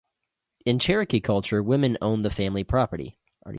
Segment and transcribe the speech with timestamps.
[0.65, 3.19] In Cherokee culture, women own the family property.